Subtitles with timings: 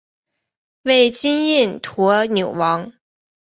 [0.81, 2.91] 为金印驼纽王。